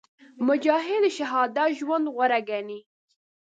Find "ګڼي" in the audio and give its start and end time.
2.49-2.79